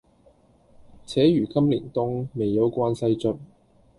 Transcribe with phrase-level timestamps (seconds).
[1.05, 3.37] 且如今年冬，未休關西卒。